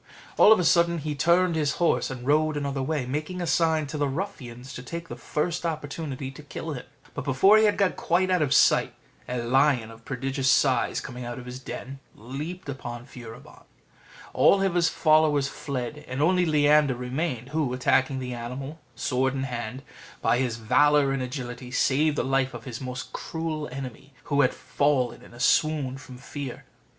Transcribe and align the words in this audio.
All 0.35 0.51
of 0.51 0.59
a 0.59 0.63
sudden 0.63 0.97
he 0.97 1.13
turned 1.13 1.55
his 1.55 1.73
horse, 1.73 2.09
and 2.09 2.25
rode 2.25 2.57
another 2.57 2.81
way, 2.81 3.05
making 3.05 3.39
a 3.39 3.45
sign 3.45 3.85
to 3.85 3.99
the 3.99 4.07
ruffians 4.07 4.73
to 4.73 4.81
take 4.81 5.09
the 5.09 5.15
first 5.15 5.63
opportunity 5.63 6.31
to 6.31 6.41
kill 6.41 6.73
him; 6.73 6.87
but 7.13 7.23
before 7.23 7.59
he 7.59 7.65
had 7.65 7.77
got 7.77 7.97
quite 7.97 8.31
out 8.31 8.41
of 8.41 8.51
sight, 8.51 8.95
a 9.29 9.37
lion 9.43 9.91
of 9.91 10.03
prodigious 10.03 10.49
size, 10.49 11.01
coming 11.01 11.23
out 11.23 11.37
of 11.37 11.45
his 11.45 11.59
den, 11.59 11.99
leaped 12.15 12.67
upon 12.67 13.05
Furibon: 13.05 13.61
all 14.33 14.57
his 14.61 14.89
followers 14.89 15.47
fled, 15.47 16.03
and 16.07 16.19
only 16.19 16.47
Leander 16.47 16.95
remained; 16.95 17.49
who, 17.49 17.71
attacking 17.71 18.17
the 18.17 18.33
animal 18.33 18.79
sword 18.95 19.35
in 19.35 19.43
hand, 19.43 19.83
by 20.19 20.39
his 20.39 20.57
valour 20.57 21.11
and 21.11 21.21
agility 21.21 21.69
saved 21.69 22.15
the 22.17 22.23
life 22.25 22.55
of 22.55 22.63
his 22.63 22.81
most 22.81 23.13
cruel 23.13 23.69
enemy, 23.71 24.15
who 24.23 24.41
had 24.41 24.51
fallen 24.51 25.21
in 25.21 25.31
a 25.31 25.39
swoon 25.39 25.95
from 25.95 26.17
fear. 26.17 26.65